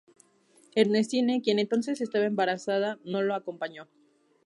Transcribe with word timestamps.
Ernestine, 0.73 1.43
quien 1.43 1.59
entonces 1.59 2.01
estaba 2.01 2.25
embarazada, 2.25 2.97
no 3.05 3.21
lo 3.21 3.35
acompañó. 3.35 3.87